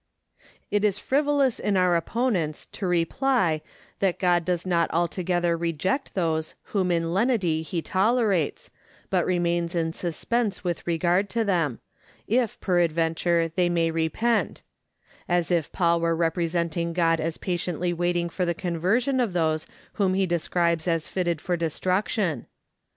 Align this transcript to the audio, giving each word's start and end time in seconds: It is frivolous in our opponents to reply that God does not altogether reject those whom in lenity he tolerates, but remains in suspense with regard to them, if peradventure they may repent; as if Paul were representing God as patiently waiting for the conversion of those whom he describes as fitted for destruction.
It 0.71 0.83
is 0.83 0.97
frivolous 0.97 1.59
in 1.59 1.77
our 1.77 1.95
opponents 1.95 2.65
to 2.65 2.87
reply 2.87 3.61
that 3.99 4.17
God 4.17 4.43
does 4.43 4.65
not 4.65 4.89
altogether 4.91 5.55
reject 5.55 6.15
those 6.15 6.55
whom 6.73 6.89
in 6.89 7.13
lenity 7.13 7.61
he 7.61 7.83
tolerates, 7.83 8.71
but 9.11 9.27
remains 9.27 9.75
in 9.75 9.93
suspense 9.93 10.63
with 10.63 10.87
regard 10.87 11.29
to 11.29 11.43
them, 11.43 11.81
if 12.27 12.59
peradventure 12.61 13.49
they 13.55 13.69
may 13.69 13.91
repent; 13.91 14.63
as 15.29 15.51
if 15.51 15.71
Paul 15.71 15.99
were 16.01 16.15
representing 16.15 16.93
God 16.93 17.19
as 17.19 17.37
patiently 17.37 17.93
waiting 17.93 18.27
for 18.27 18.43
the 18.43 18.55
conversion 18.55 19.19
of 19.19 19.33
those 19.33 19.67
whom 19.93 20.15
he 20.15 20.25
describes 20.25 20.87
as 20.87 21.07
fitted 21.07 21.39
for 21.39 21.55
destruction. 21.55 22.47